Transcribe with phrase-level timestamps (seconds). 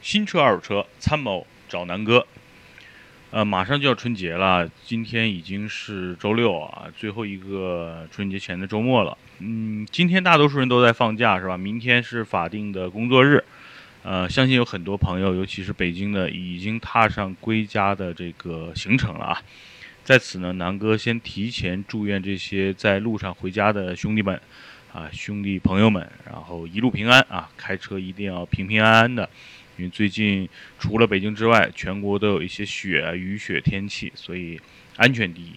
[0.00, 2.26] 新车、二手车，参谋找南哥。
[3.30, 9.18] 呃，马上就要春节了，今天已经是周六啊，最后一个春节前的周末了。
[9.40, 11.56] 嗯，今天大多数人都在放假，是吧？
[11.56, 13.42] 明天是法定的工作日。
[14.04, 19.42] 呃，相信有很多朋友，尤其是北京的，已经踏上归家的这个行程了啊。
[20.04, 24.38] 在此呢，南哥先提前祝愿这些在路上回家的兄弟们，
[24.92, 29.26] 啊，兄弟朋友们，然后一路平安啊，开车一定要平平安安的。
[29.78, 30.46] 因为最近
[30.78, 34.60] 除了北京之外，全国都有一些雪、雨雪天气，所以
[34.96, 35.54] 安全第一。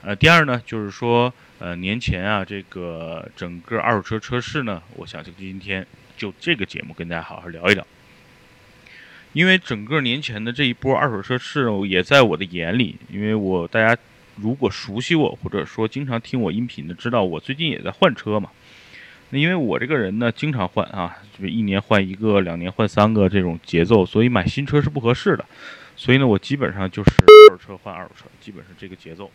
[0.00, 5.86] 呃，第二呢，就是说，呃，年前啊，这个整个二手车车市呢，我想就今天
[6.16, 7.86] 就这个节目跟大家好好聊一聊。
[9.32, 13.96] 因为整个年前的这一波二手车市也在我的眼里，因为我大家
[14.36, 18.50] 如果熟悉我或者说经常听我音频的，知道我最近也在换车嘛。
[19.30, 25.44] 那因为我这个人呢，经常换啊，就是一年换一个，两年换三个这种节奏，所以买新车是不合适的。
[25.96, 29.30] 所以呢，我基本上就是二手车换二手车，基本是这个节奏。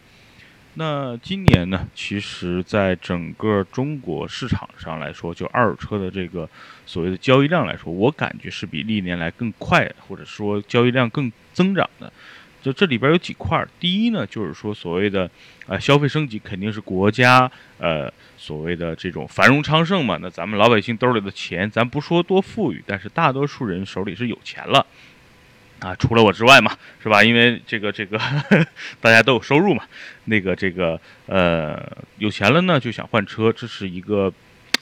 [0.80, 6.48] 那今年呢，其实在整个中国市场上来说，就二手车的这个
[6.86, 12.14] 所谓的交易量来说，我感觉是比历年来更快，或者说交易量更增长的。
[12.62, 15.28] 就这里边有几块儿，第一呢，就是说所谓的
[15.66, 20.20] 啊消费升级，肯定是国家呃所谓的这种繁荣昌盛嘛。
[20.22, 24.86] 那咱们老百姓兜里的钱，咱不说多富裕，但是大多数人手里是有钱了
[25.80, 27.24] 啊，除了我之外嘛，是吧？
[27.24, 28.20] 因为这个这个
[29.00, 29.84] 大家都有收入嘛，
[30.26, 31.80] 那个这个呃
[32.18, 34.34] 有钱了呢，就想换车，这是一个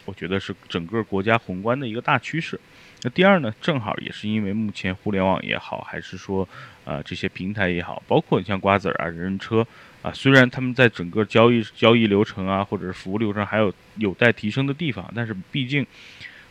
[0.06, 2.58] 我觉得是整个国家宏观的一个大趋势。
[3.02, 6.48] 那第二呢，正好也是因为目前互联网也好，还是说，
[6.86, 9.68] 呃，这些平台也好，包括你像瓜子儿啊、人人车
[10.02, 15.86] 啊，虽然他们在整个交易交易流程啊，或者是服务流程还有有待提升的地方，但是毕竟，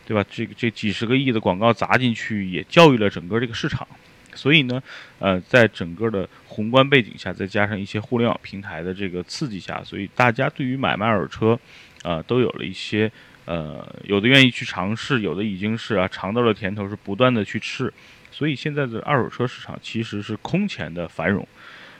[0.06, 0.22] 对吧？
[0.30, 3.88] 这个这几十个亿的广告砸进去，也教育了整个这个市场。
[4.34, 4.82] 所以呢，
[5.18, 11.58] 呃，在整个的宏观背景下，再加上一些互联网平台的这个刺激下，所以大家对于买卖二手车，
[12.02, 13.10] 啊，都有了一些。
[13.46, 17.92] 呃，有的愿意去尝试，有的已经是啊尝到了甜头，是不断的去吃，
[18.30, 21.46] 所以现在的二手车市场其实是空前的繁荣。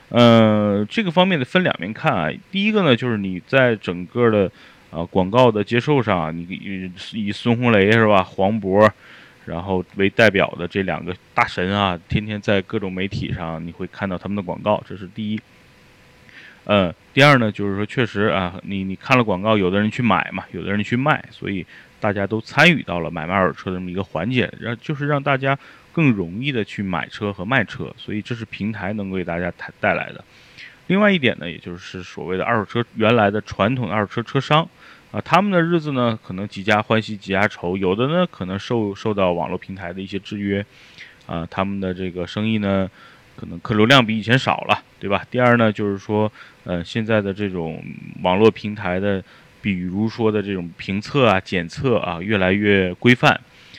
[0.09, 4.51] 呃，这个方面的分两面看啊，第一个呢，就是你在整个的
[4.89, 6.47] 啊广告的接受上，你
[7.13, 8.89] 以孙红雷是吧，黄渤，
[9.45, 15.39] 然后为代表的这两个大神啊，天天在各种媒体上你会看到他们的广告，这是第一。
[16.63, 21.63] 呃，第二呢，就是说，确实啊，你你看了广告，有的人去买嘛，有的人去卖，所以
[21.99, 25.55] 大家都参与到了买卖二手车这么一个环节，让就是让大家
[25.91, 30.23] 更容易的去买车和卖车，所以这是平台能够给大家带带来的。
[30.87, 34.67] 另外一点呢，也就是所谓的二手车原来的传统二手车车商
[35.11, 40.65] 啊，他们的日子呢，可能几家欢喜几家愁，有的呢可能受受到网络平台的一些制约，
[41.25, 42.89] 啊，他们的这个生意呢。
[43.37, 45.21] 可能客流量比以前少了，对吧？
[45.29, 46.31] 第二呢，就是说，
[46.63, 47.83] 呃，现在的这种
[48.21, 49.21] 网络平台的，
[49.61, 53.37] 比如说的这种评测啊、检测啊，越来越规范。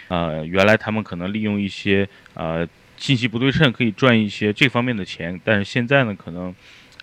[0.08, 6.54] 呃，原来他们可能利用一些呃信息不对称，可以赚一些这方面的钱，但是现在呢，可能，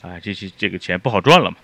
[0.03, 1.57] 啊，这些这个钱不好赚了嘛。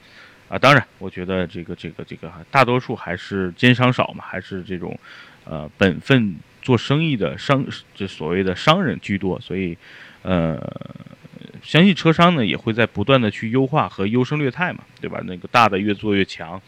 [0.50, 5.00] 啊，当然，我觉得这个这个这个大多数还是奸商少嘛，还是这种，
[5.46, 7.66] 呃，本分做生意的商，
[7.96, 9.78] 这所谓的商人居多，所以。
[10.22, 10.60] 呃，
[11.64, 15.22] 相信车商呢也会在不断的去优化和优胜劣汰嘛，对吧？
[15.24, 16.62] 那个大的越做越强，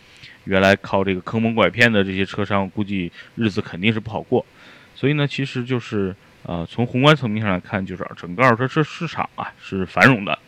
[0.45, 4.45] 原来靠这个坑蒙拐骗的这些车商，估计日子肯定是不好过。
[4.95, 10.39] 所以呢，其实就是呃，从宏观层面上来看，就是整个二手车市场啊是繁荣的。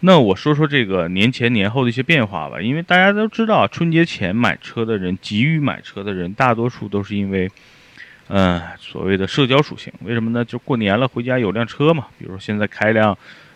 [0.00, 7.50] 那我说说这个年前年后的一些变化吧，因为大家都知道，春节前买车的人，急于买车的人，大多数都是因为。
[8.32, 10.44] 嗯，所谓的社交属性，为什么呢？
[10.44, 12.06] 就过年了，回家有辆车嘛。
[12.16, 13.10] 比如说现在开辆，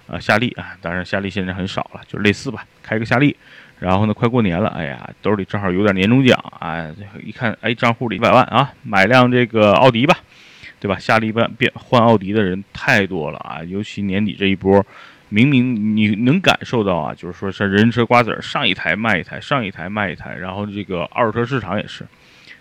[0.09, 3.37] 啊，夏利啊，当然夏利现在很少了，就类似吧，开个夏利。
[3.78, 6.92] 然后呢，快过年了，哎呀，兜里正好有点年终奖啊，
[7.22, 10.19] 一看，哎，账户里一百万啊，买辆这个奥迪吧，
[10.80, 10.98] 对吧？
[10.98, 14.84] 夏利变变换奥迪的人太多了啊，尤其年底这一波，
[15.34, 22.07] 明明你能感受到啊，就是说是人车瓜子儿上一台卖一台，上一台卖一台，然后这个二手车市场也是，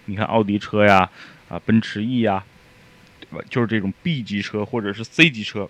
[0.05, 1.09] 你看奥迪车呀。
[1.49, 2.43] 啊，奔驰 E 呀，
[3.19, 3.45] 对吧？
[3.47, 5.69] 就是这种 B 级车或者是 C 级车，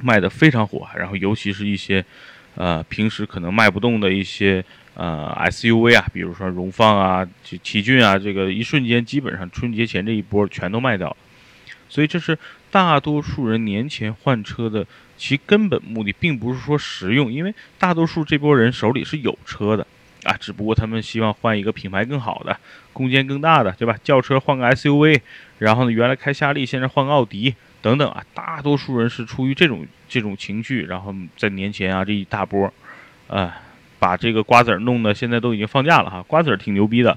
[0.00, 0.88] 卖的非常火。
[0.96, 2.04] 然后，尤其是一些，
[2.56, 4.64] 呃，平时可能卖不动的一些，
[4.94, 11.16] 呃，SUV 啊，比如说荣放啊、奇奇骏啊，这个一瞬间基本上春节前这一波全都卖掉了。
[11.88, 12.36] 所以，这是
[12.72, 14.84] 大多数人年前换车的
[15.20, 19.86] 其根本目的，并不是说实用，因为大多数这波人手里是有车的。
[20.24, 22.54] 啊，只不过他们希望换一个品牌更好的、
[22.92, 23.96] 空间更大的，对吧？
[24.02, 25.20] 轿车换个 SUV，
[25.58, 28.22] 然后呢，原来开夏利，现在换个奥迪等等啊。
[28.34, 32.70] 大多数人是出于这种这种情绪，然后在年前啊这一大波，
[33.28, 33.62] 啊，
[33.98, 36.22] 把这个瓜子儿弄得现在都已经放假了哈。
[36.26, 37.16] 瓜子儿挺牛逼的，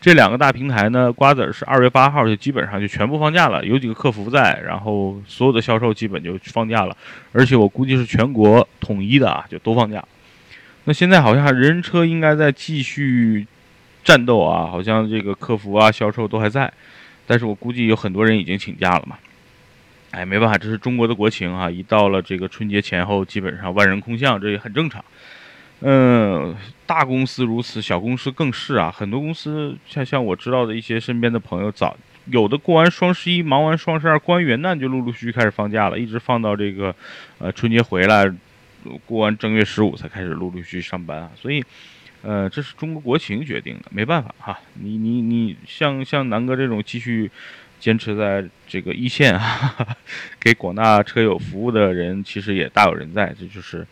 [0.00, 6.96] 这两个大平台呢，瓜子儿是二月八号就基本上就全部放假了，有几个客服在，然后所有的销售基本就放假了，
[7.32, 10.04] 而且我估计是全国统一的啊，就都放假。
[10.84, 13.46] 那现在好像人车应该在继续
[14.04, 16.72] 战斗啊，好像这个客服啊、销售都还在，
[17.26, 19.18] 但是我估计有很多人已经请假了嘛。
[20.12, 21.70] 哎，没办法，这是中国的国情啊！
[21.70, 25.04] 一到了这个春节前后，基本上万人空巷，这也很正常。
[25.80, 28.90] 嗯，大公司如此，小公司更是啊。
[28.90, 31.96] 很多公司像像我知道的一些身边的朋友，早
[32.26, 36.94] 有的过完双十一，忙完双十二，过完元旦就陆陆续续开始放假了，一直放到这个
[37.38, 38.32] 呃春节回来。
[39.04, 41.62] 过完正月十五才开始陆陆续续上班啊，所以，
[42.22, 44.58] 呃，这是中国国情决定的，没办法哈。
[44.74, 47.28] 你你你像像南哥这种继续
[47.80, 49.96] 坚持在这个一线啊，
[50.40, 53.34] 给广大车友服务的人，其实也大有人在。
[53.38, 53.84] 这就是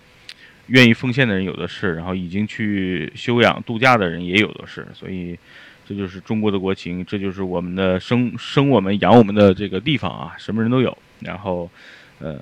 [0.68, 4.86] 愿意奉献的人有的是，然后已经去休养度假的人也有的是。
[4.94, 5.38] 所以，
[5.86, 10.96] 这就是中国的国情，这就是我们的生生我们养我们的这个地方啊，什么人都有。
[11.20, 11.70] 然后，
[12.18, 12.40] 呃。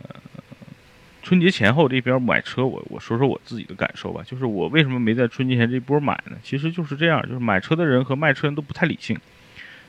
[1.27, 4.23] 春节前后这边买车，我我说说我自己的感受吧。
[4.23, 6.37] 就是我为什么没在春节前这波买呢？
[6.43, 9.19] 其实就是这样，就是买车的人和卖车人都不太理性。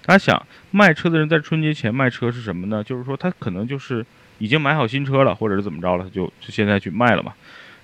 [0.05, 2.81] 大家想，卖车的人在春节前卖车是什么呢？
[2.81, 4.05] 就是说他可能就是
[4.37, 7.33] 已经买好新车了，或者是怎么着了，他就就现在去卖了嘛。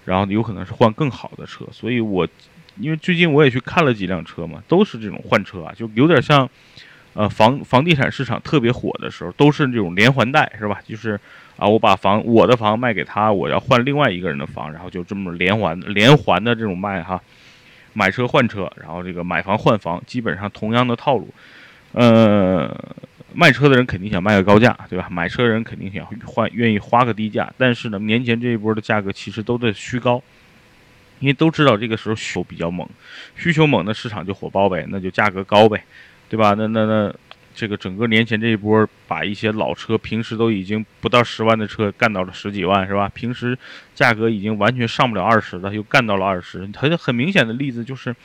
[0.06, 1.66] 然后有可能是换更好的车。
[1.72, 2.28] 所以我
[2.78, 6.50] 因为最近我也去看了几辆车嘛，都是这种换车啊，就有点像
[7.14, 10.80] 呃房房地产市场特别火的时候，都是这种连环贷，是吧？
[10.86, 11.20] 就是。
[11.58, 17.22] 啊，我把房我的房卖给他，我要换另外一个人的房，然后就这么连环连环的这种卖哈，
[17.94, 21.32] 买车换车，然后这个买房换房，基本上同样的套路。
[21.92, 22.76] 呃，
[23.34, 25.08] 卖车的人肯定想卖个高价，对吧？
[25.10, 27.54] 买车人肯定想换，愿意花个低价。
[27.58, 30.22] 但是呢，年前这一波的价格其实都在虚高，
[31.20, 32.88] 因为都知道这个时候需求比较猛，
[33.36, 35.84] 需求猛的市场就火爆呗，那就价格高呗，
[36.30, 36.54] 对吧？
[36.58, 37.16] 那那那。
[37.54, 43.10] 这个整个年前这一波，把一些老车平时都已经不到十万的车干到了十几万，是吧？
[43.14, 43.58] 平时
[43.94, 46.68] 价格已经完全上不了二十的，又干到了二十。
[46.76, 48.16] 很很明显的例子就是，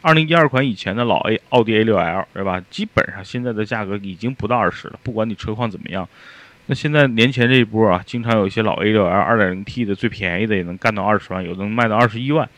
[0.00, 2.62] 二零一二款以前的老 A 奥迪 A 六 L，是吧？
[2.70, 6.08] 基本上现在的价格已经不到二十了，不管你车况怎么样。
[6.66, 12.48] 那现在年前这一波啊，经常有一些老 A 六 L 二点零 T 的最便宜的也能干到二十万，有的能卖到二十一万。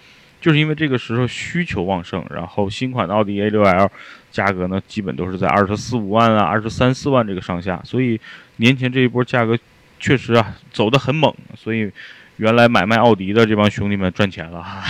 [0.40, 3.90] 就是因为这个时候需求旺盛，然后新款的奥迪 A6L
[4.30, 8.20] 价格呢，基本都是在二十四五万啊、二十三四万这个上下，所以
[8.56, 9.58] 年前这一波价格
[9.98, 11.90] 确实啊走得很猛，所以
[12.36, 14.84] 原来买卖奥迪的这帮兄弟们赚钱了哈，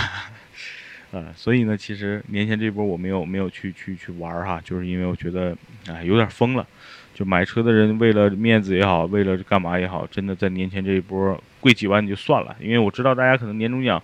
[1.11, 5.55] 呃，所以呢，其实年前这波我没有没有去去去玩哈，就是因为我觉得
[5.87, 6.65] 哎有点疯了，
[7.13, 14.01] 就买车的人为了面子也好，为了干嘛也好，真的在年前这一波贵几万就算了，因为我知道大家可能年终奖。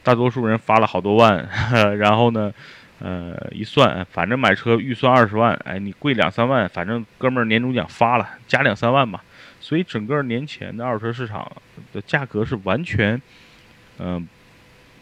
[0.00, 1.46] 大多数人发了好多万，
[1.98, 2.50] 然后呢，
[3.00, 9.22] 呃，一算，反正买车预算二十万，哎，你贵两三万，反正哥们儿年终奖发了，加两三万吧。
[9.60, 11.50] 所以整个年前的二手车市场
[11.92, 13.20] 的价格是完全，
[13.98, 14.26] 嗯，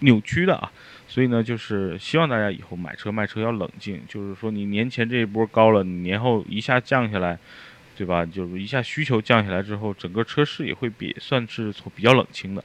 [0.00, 0.70] 扭曲的啊。
[1.08, 7.38] 所以呢，就是希望大家以后买车卖车要冷静，就是说你年前这一波高了，你年后一下降下来，
[7.96, 8.26] 对吧？
[8.26, 12.62] 就是一下需求降下来之后，整个车市也会比算是从比较冷清的。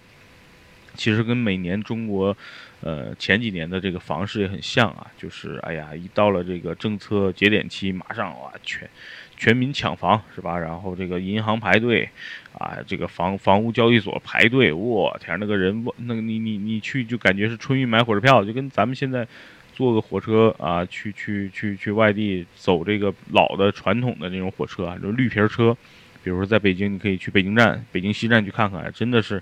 [0.95, 2.36] 其实跟每年中国，
[2.81, 8.89] 呃前几年的这个房市也很像啊，就是哎呀，一到了这个政策节点期，马上哇全
[9.38, 10.57] 全民抢房是吧？
[10.57, 12.07] 然后这个银行排队，
[12.53, 19.27] 啊这个房房屋交易所排队，我天那个人那个你你你去就感觉是春运买火车票，就跟咱们现在
[19.74, 25.75] 坐个火车啊去去去去外地走这个老的传统的那种火车啊，就绿皮车，
[26.24, 29.41] 比如说在北京你可以去北京站、北京西站去看看，真的是。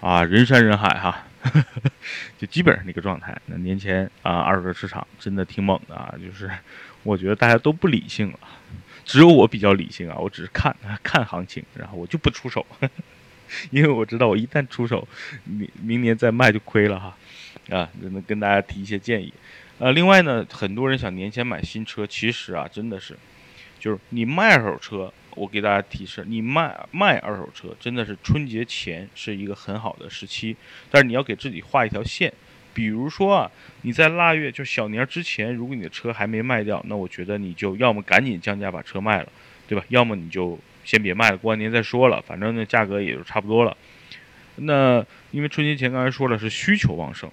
[0.00, 1.26] 啊，人山人海哈，
[2.38, 3.36] 就基本上那个状态。
[3.46, 6.50] 那年前啊，二手车市场真的挺猛的啊，就是
[7.02, 8.38] 我觉得大家都不理性了，
[9.04, 12.64] 只有我比较理性啊，我只是看看行情，然后我就不出手，
[13.70, 15.06] 因为我知道我一旦出手，
[15.44, 17.16] 明明年再卖就亏了哈。
[17.70, 19.32] 啊，能跟大家提一些建议。
[19.78, 23.18] 呃，另外呢，很多人想年前买新车，其实啊，真的是，
[23.86, 25.12] 就是你卖二手车。
[25.36, 30.56] 我给大家提示，你卖卖二手车真的是春节前是一个很好的时期，
[30.90, 32.32] 但是你要给自己画一条线，
[32.72, 33.50] 比如说啊，
[33.82, 39.28] 你在腊月就小年之前，如果你的车还没卖掉，那我觉得你就要么赶紧降价把车卖了，
[39.68, 39.84] 对吧？
[39.88, 43.76] 要么你就先别卖了，过完年再说了，反正那价格也就差不多了。
[44.56, 47.30] 那因为春节前刚才说了是需求旺盛，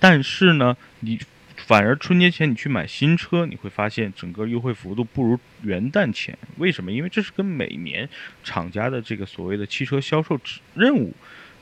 [0.00, 1.20] 但是呢，你
[1.56, 6.36] 反而春节前你去买新车，你会发现整个优惠幅度不如元旦前。
[6.58, 6.92] 为什么？
[6.92, 8.08] 因为这是跟每年
[8.42, 10.38] 厂家的这个所谓的汽车销售
[10.74, 11.14] 任务。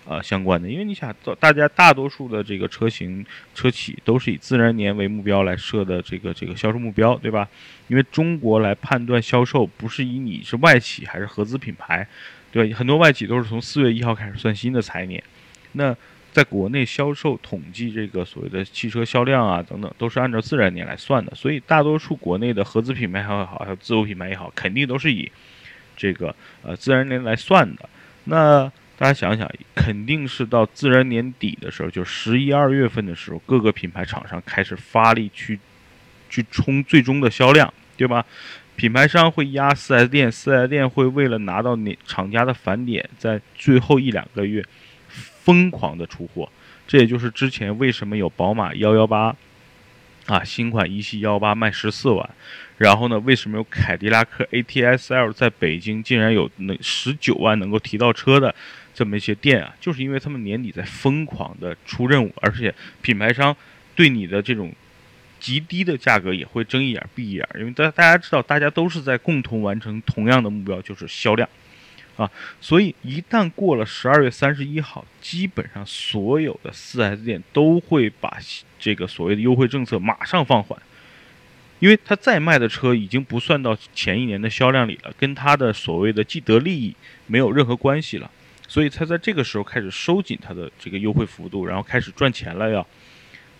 [0.05, 7.49] 呃，相关的，因为你想，大家大多数的这个车型车企都是以自然年为目标来设的这个这个销售目标，对吧？
[7.87, 12.05] 因为中国来判断销售，不是以你是外企还是合资品牌，
[12.51, 12.73] 对？
[12.73, 15.23] 很多外企都是从四月一号开始算新的财年，
[15.75, 15.97] 那
[16.33, 25.31] 在国内销售统计这个所谓的汽车销量啊等等，都是按照自然年来算的，所以大多数国内的合资品牌也好，还有自主品牌也好，肯定都是以
[25.97, 27.89] 这个呃自然年来算的。
[28.25, 35.59] 那大家想想，肯定是到自然年底的时候，就十一二月份的时候，各个品牌厂商开始发力去
[36.31, 38.25] 去冲最终的销量，对吧？
[38.75, 44.65] 品牌商会压四 S 店，四 S 店会为了拿到你厂家的返点，在最后一两个月
[45.45, 46.49] 疯狂的出货。
[46.87, 49.35] 这也就是之前为什么有宝马幺幺八
[50.27, 52.31] 啊，新款一系幺八卖十四万。
[52.79, 53.21] 然后呢？
[53.21, 58.53] 为什么有凯迪拉克 ATS-L 在北京竟然有能十九万能够提到车的
[58.93, 59.73] 这么一些店啊？
[59.81, 63.57] 就是因为他们年底在疯狂的出任务，而且品牌商
[63.95, 64.73] 对你的这种
[65.39, 71.49] 极低的价格也会睁一眼闭一眼，因为大大家知道，大家都是在共同完成同样的目标，就是销量
[72.17, 72.31] 啊。
[72.61, 78.39] 所以一旦过了十二月三十一号，基本上所有的四 S 店都会把
[78.79, 80.81] 这个所谓的优惠政策马上放缓。
[81.81, 86.95] 因为他再卖的车已经不算到前一年的销量里了，跟他的所谓的既得利益
[87.27, 88.31] 没有任何关系了，
[88.69, 92.87] 所以他在这个时候开始收紧他的这个优惠幅度，然后开始赚钱了，要，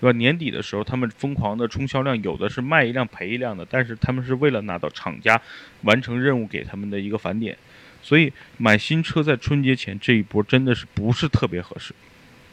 [0.01, 0.17] 对吧？
[0.17, 5.43] 年底的时候他们疯狂的冲销量，有的是卖一辆赔一辆的，但是他们是为了拿到厂家
[5.81, 7.59] 完成任务给他们的一个返点，
[8.03, 11.95] 所以买新车在春节前这一波真的是不是特别合适，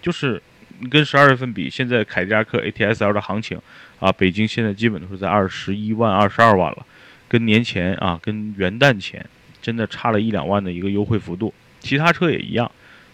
[0.01, 0.41] 就是。
[0.89, 3.59] 跟十二月份比，现在凯迪拉克 ATS-L 的行情
[3.99, 6.85] 啊，北京现在基本都是在二十一万、二十二万了，
[7.27, 9.25] 跟年前啊，跟元旦前
[9.61, 11.53] 真的差了一两万的一个优惠幅度。
[11.81, 12.71] 其他车也一样，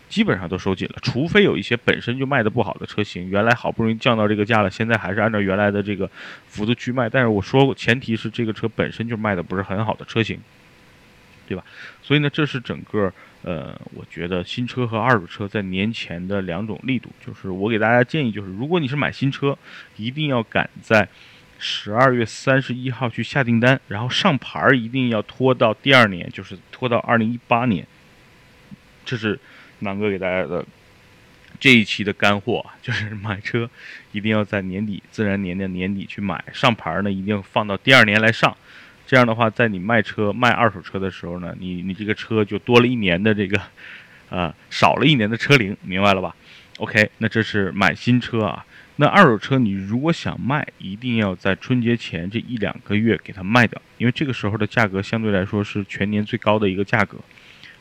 [0.08, 6.08] 基本上都收紧了，除非有一些本身就卖的不好的车型，原来好不容易降到这个价了，现在还是按照原来的这个
[6.48, 7.10] 幅度去卖。
[7.10, 10.39] 但是我说过，前提是这个车本身就卖的不是很好的车型，
[11.48, 11.64] 对吧？
[12.02, 13.12] 所以呢，这是整个。
[13.48, 19.56] 呃，我觉得新车和二手车在年前的两种力度，就是我给大家建议，就是如果你是买新车，
[19.98, 21.08] 一定要赶在
[21.60, 27.86] 十二月三十一号去下订单，然后上牌儿一定要拖到第二年，就是拖到二零一八年。
[29.06, 29.40] 这是
[29.78, 30.66] 南哥给大家的
[31.60, 33.70] 这一期的干货，就是 买车
[34.12, 38.58] 一定要在年底自然年的年底去买，上牌儿呢一定放到第二年来上。
[39.07, 43.62] 这样的话，在你卖车卖二手车的时候呢，你你这个车就多了一年的这个，
[44.29, 46.35] 啊，少了一年的车龄，明白了吧
[46.77, 48.65] ？OK，那这是买新车啊。
[48.97, 57.17] 那二手车你如果想卖，一定要在春节前这一两个月给它卖掉，因为这个时候的价格相对来说是全年最高的一个价格，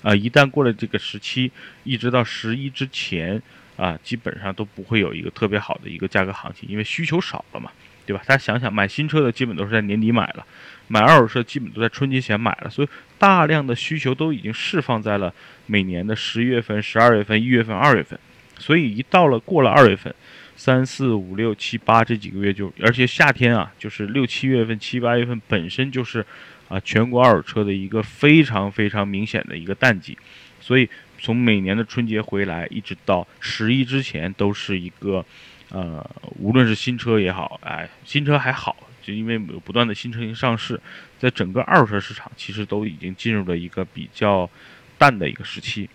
[0.02, 1.50] 啊，一旦过了这个时期，
[1.84, 3.40] 一直到十一之前
[3.76, 7.70] 啊，基本上都不会有一个特别好的一个价格行情，因为需求少了嘛。
[8.06, 8.22] 对吧？
[8.26, 10.46] 大家想想，买新车的基本都是在年底买了，
[10.88, 15.32] 买二手车基本都在春节前买了，所以大量的需求都已经释放在了
[15.66, 18.18] 每年的十一月份、十二月份、一月份、二月份。
[18.58, 20.14] 所以一到了过了二月份，
[20.54, 26.24] 三四五六七八这几个月就，而且夏天啊，就是六七月份、七八月份本身就是
[26.68, 30.16] 啊全国二手车的一个非常非常明显的一个淡季，
[30.60, 35.24] 所以从每年的春节回来一直到十一之前都是一个。
[35.74, 40.80] 呃，无论是新车也好，哎，新车还好，就因为有不断的新车型上市，
[41.18, 44.48] 在整个二手车市场其实都已经进入了一个比较
[44.96, 45.90] 淡的一个时期。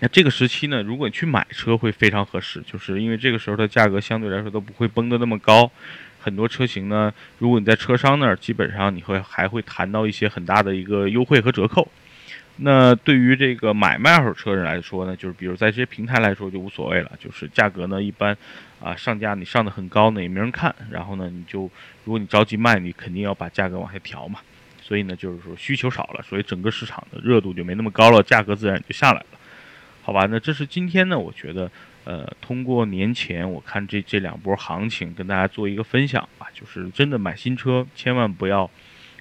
[0.00, 5.70] 那这个时期呢，如果你去买车会非常合适，就是因为这个时候的价格相对来说都不会崩得那么高，
[6.18, 11.86] 很多车型呢，如果你在车商那儿，基本上你会还会谈到一些很大的一个优惠和折扣。
[12.58, 18.34] 那对于这个买卖二手车人来说呢，就是比如在这些平台来说就无所谓了，就是价格呢一般，
[18.80, 21.70] 啊上架你上的很高呢也没人看，然后呢你就
[22.04, 24.40] 如果你着急卖，你肯定要把价格往下调嘛，
[24.80, 29.26] 所以呢就是说需求少了，所以整个市场的热度就没那么高了，价格自然就下来了，
[30.02, 30.26] 好吧？
[30.30, 31.70] 那这是今天呢，我觉得
[32.04, 38.70] 呃通过年前我看这这两波行情跟大家做一个分享吧，就是真的买新车千万不要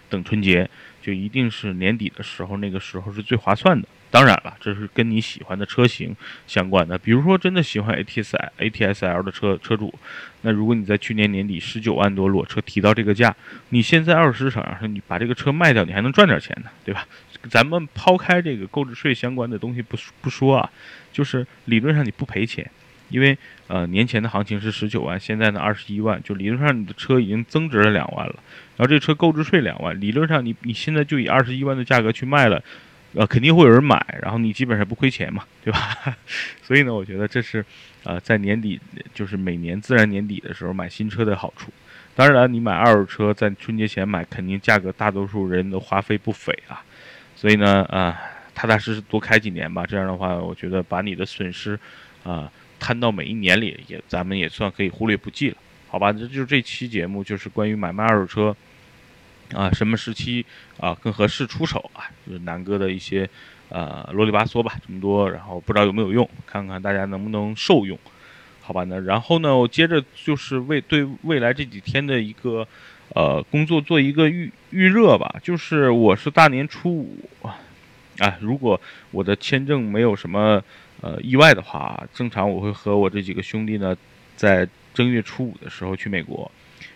[0.10, 0.70] 等春节。
[1.06, 3.88] 就一定是年底的时候，那个时候是最划算的。
[4.10, 6.16] 当然了，这是跟你喜欢的车型
[6.48, 6.98] 相关的。
[6.98, 9.94] 比如说，真的喜欢 ATS ATS-L 的车车主，
[10.42, 13.36] 那如果你在去年年底十九万多裸车提到这个价，
[13.70, 17.08] 你现在二手市场上你把这个车卖掉，你还能赚点钱呢，对吧？
[17.52, 20.68] 咱们抛开这个购置税相关的东西不不说啊，
[21.14, 22.68] 就是理论上你不赔钱，
[23.10, 28.36] 因为呃年前的行情是十九万，现在呢二十一万，就理论上你的车已经增值了两万了。
[28.78, 32.62] 然后这车购置税两万，理论上你你现在就以二十一万的价格去卖了，
[33.14, 35.98] 呃肯定会有人买，然后你基本上不亏钱嘛，对吧？
[36.62, 37.66] 所以呢，我觉得这是
[38.04, 38.80] 呃在年底
[39.14, 41.72] 就是每年自然年底的时候买新车的好处。
[42.16, 46.82] 当然了，你买二手车在春节前买，肯定价格大多数人都花费不菲啊。
[47.36, 48.18] 所以呢，啊，
[48.54, 49.86] 踏踏实实多开几年吧。
[49.86, 51.78] 这样的话，我觉得把你的损失，
[52.24, 55.58] 啊，摊到每一年里，也咱们也算可以忽略不计了，
[55.90, 56.14] 好吧？
[56.14, 58.56] 这就是这期节目，就是关于买卖二手车，
[59.54, 60.46] 啊，什么时期
[60.80, 62.10] 啊更合适出手啊？
[62.26, 63.30] 就是南哥的一些，
[63.70, 67.98] 呃，啰里吧嗦吧，这么多，然后不知道有没有用，看看大家能不能受用。
[68.62, 69.56] 好吧，那然后呢？
[69.56, 72.68] 我接着就是为对未来这几天的一个
[73.10, 75.36] 呃工作做一个预预热吧。
[75.44, 77.30] 就是我是大年初五
[78.18, 80.60] 啊，如果我的签证没有什么
[81.02, 83.96] 呃意外的话，正常我会和我这几个兄弟呢，
[84.36, 86.52] 在正月初五的时候去美国。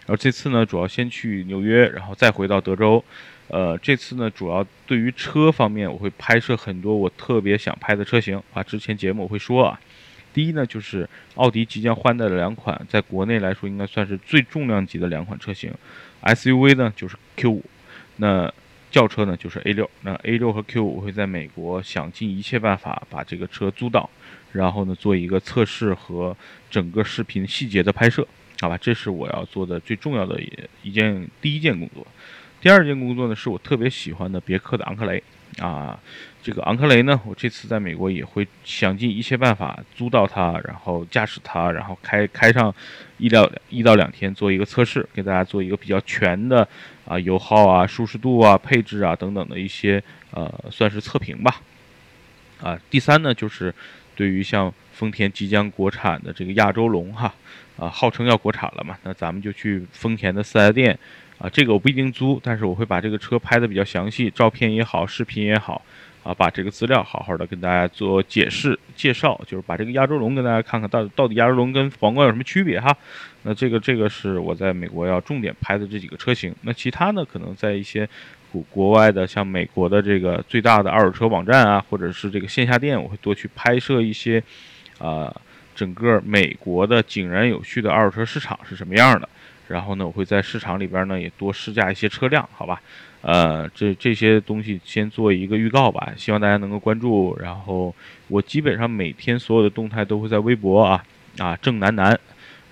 [0.10, 3.04] 然后这次呢，主要先去纽约，然后再回到德州。
[3.48, 8.64] 呃，这次呢，主要对于车方面，我会拍摄很多我特别想拍的车型啊。
[8.64, 9.80] 之前节目我会说啊。
[10.34, 15.72] 第一呢，就是奥迪即将换代的两款，在国内来说应该算是最重量级的两款车型。
[16.24, 17.62] SUV 呢就是 Q5，
[18.16, 18.52] 那
[18.90, 19.88] 轿车呢就是 A6。
[20.02, 24.10] 那 A6 和 Q5 会在美国想尽一切办法把这个车租到，
[24.54, 26.36] 然后呢做一个测试和
[26.72, 28.28] 整个视频细节的拍摄，
[28.62, 28.78] 好吧？
[28.78, 30.52] 这是我要做的最重要的一
[30.84, 32.06] 一件第一件工作。
[32.62, 35.24] 第二件工作呢，是我特别喜欢的别克的昂克雷。
[35.58, 36.00] 啊，
[36.44, 42.74] 这个昂克雷呢，我这次在美国也会想尽一切办法租到它，然后驾驶它，然后开开上
[43.18, 46.66] 一到一到两天做一个测试，给大家做一个比较全的
[47.06, 50.02] 啊油耗啊、舒适度啊、配置啊等等的一些
[50.32, 51.62] 呃算是测评吧。
[52.62, 53.74] 啊，第三呢，就是
[54.16, 57.34] 对于像丰田即将国产的这个亚洲龙哈，
[57.78, 61.00] 啊号称要国产了嘛，那咱们就去丰田的四 S 店。
[61.38, 65.82] 啊，这个我不一定租，但是我会把这个车拍的比较详细，照片也好，视频也好，
[66.22, 72.94] 啊，把这个资料好好的跟大家做解释介绍，就是把这个亚洲龙跟大家看看到到底亚洲龙跟皇冠有什么区别哈。
[73.44, 78.06] 那这个这个是我在美国要重点拍的这几个车型，那其他呢，可能在一些
[78.52, 84.44] 国国外的像美国的这个最大的二手车网站啊，或者是这个线下店，我会多去拍摄一些，
[85.00, 85.36] 啊，
[85.76, 89.28] 整个美国的井然有序的二手车市场是什么样的。
[89.68, 92.82] 然后呢，我会在市场里边呢也多试驾一些车辆，好吧？
[93.22, 97.38] 呃，这这些东西先做一个预告吧，希望大家能够关注。
[97.40, 97.94] 然后
[98.30, 101.04] 我基本上每天所有的动态都会在微博啊
[101.38, 102.18] 啊郑楠楠，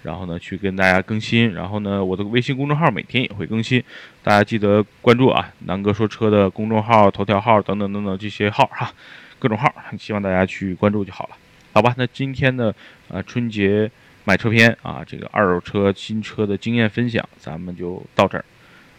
[0.04, 1.54] 然后呢去跟大家更新。
[1.54, 3.84] 然后呢，我的微信公众号每天也会更新，
[4.24, 8.92] 大家记得关注啊，南哥说车的公众号、头条号等等等等这些号哈，
[9.38, 11.36] 各种号，希望大家去关注就好了，
[11.78, 11.94] 好吧？
[11.98, 12.74] 那今天的
[13.08, 13.90] 呃春节。
[14.30, 18.44] 买车篇啊，这个二手车、新车的经验分享，咱们就到这儿。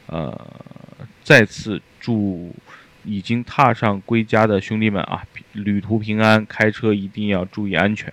[0.07, 0.35] 呃，
[1.23, 2.51] 再次祝
[3.05, 8.11] 已经踏上归家的兄弟们啊，旅途平安，开车一定要注意安全。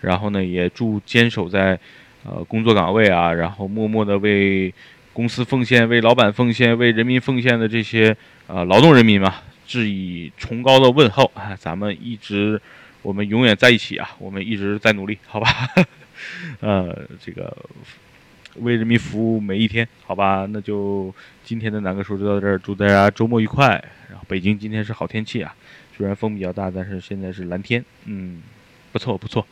[0.00, 1.78] 然后呢，也祝坚守在
[2.24, 4.72] 呃工作岗位啊，然后默默的为
[5.12, 8.16] 公司奉献、为老板奉献、为人民奉献的这些
[8.46, 9.34] 呃劳动人民嘛，
[9.66, 11.54] 致以崇高的问候啊！
[11.60, 12.58] 咱们一直，
[13.02, 14.10] 我们永远在一起啊！
[14.18, 15.48] 我们一直在努力，好吧？
[16.60, 17.54] 呃，这个
[18.56, 21.12] 为人民服务每一天，好吧，那就
[21.44, 23.82] 今天的南哥说就到这儿，祝大家周末愉快。
[24.08, 25.54] 然后北京今天是好天气啊，
[25.96, 28.40] 虽然风比较大，但是现在是蓝天，嗯，
[28.92, 29.46] 不错不错。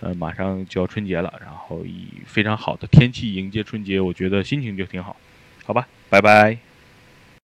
[0.00, 5.16] 呃，马上就要春节了，然后以非常好的天气迎接春节，我觉得心情就挺好，
[5.64, 6.67] 好吧，拜拜。